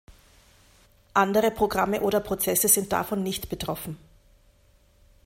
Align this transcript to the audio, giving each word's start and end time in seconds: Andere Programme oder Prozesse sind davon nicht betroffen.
Andere 1.13 1.51
Programme 1.51 2.01
oder 2.01 2.21
Prozesse 2.21 2.67
sind 2.67 2.91
davon 2.91 3.21
nicht 3.21 3.49
betroffen. 3.49 3.99